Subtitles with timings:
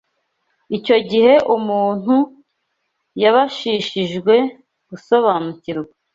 [0.77, 2.15] Icyo gihe umuntu
[3.21, 4.35] yabashishijwe
[4.89, 5.93] gusobanukirwa